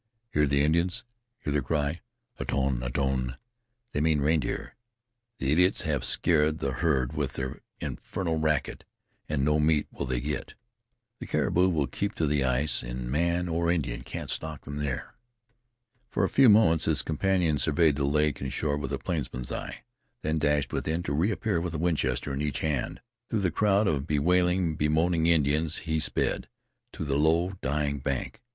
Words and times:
Hear 0.31 0.47
the 0.47 0.63
Indians! 0.63 1.03
Hear 1.41 1.53
their 1.53 1.61
cry: 1.61 2.01
"Aton! 2.39 2.81
Aton!" 2.81 3.37
they 3.91 4.01
mean 4.01 4.19
reindeer. 4.19 4.75
The 5.37 5.51
idiots 5.51 5.83
have 5.83 6.03
scared 6.03 6.57
the 6.57 6.71
herd 6.71 7.13
with 7.13 7.33
their 7.33 7.61
infernal 7.79 8.37
racket, 8.39 8.83
an' 9.29 9.43
no 9.43 9.59
meat 9.59 9.85
will 9.91 10.07
they 10.07 10.19
get. 10.19 10.55
The 11.19 11.27
caribou 11.27 11.69
will 11.69 11.85
keep 11.85 12.15
to 12.15 12.25
the 12.25 12.43
ice, 12.43 12.83
an' 12.83 13.11
man 13.11 13.47
or 13.47 13.69
Indian 13.69 14.01
can't 14.01 14.31
stalk 14.31 14.61
them 14.65 14.77
there." 14.77 15.13
For 16.09 16.23
a 16.23 16.29
few 16.29 16.49
moments 16.49 16.85
his 16.85 17.03
companion 17.03 17.59
surveyed 17.59 17.95
the 17.95 18.03
lake 18.05 18.41
and 18.41 18.51
shore 18.51 18.77
with 18.77 18.91
a 18.91 18.97
plainsman's 18.97 19.51
eye, 19.51 19.83
then 20.23 20.39
dashed 20.39 20.73
within, 20.73 21.03
to 21.03 21.13
reappear 21.13 21.61
with 21.61 21.75
a 21.75 21.77
Winchester 21.77 22.33
in 22.33 22.41
each 22.41 22.61
hand. 22.61 23.01
Through 23.29 23.41
the 23.41 23.51
crowd 23.51 23.87
of 23.87 24.07
bewailing, 24.07 24.73
bemoaning 24.77 25.27
Indians; 25.27 25.77
he 25.85 25.99
sped, 25.99 26.49
to 26.93 27.05
the 27.05 27.17
low, 27.19 27.53
dying 27.61 27.99
bank. 27.99 28.41